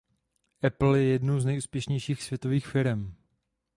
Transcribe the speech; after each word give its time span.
Apple 0.63 0.97
je 0.99 1.03
jednou 1.05 1.39
z 1.39 1.45
nejúspěšnějších 1.45 2.23
světových 2.23 2.67
firem. 2.67 3.13